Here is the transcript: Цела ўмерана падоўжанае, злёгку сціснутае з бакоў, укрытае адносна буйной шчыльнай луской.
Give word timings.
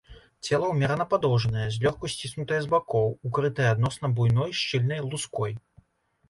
Цела 0.47 0.67
ўмерана 0.69 1.05
падоўжанае, 1.11 1.65
злёгку 1.75 2.09
сціснутае 2.13 2.57
з 2.63 2.71
бакоў, 2.73 3.13
укрытае 3.29 3.69
адносна 3.75 4.11
буйной 4.17 4.57
шчыльнай 4.63 4.99
луской. 5.11 5.55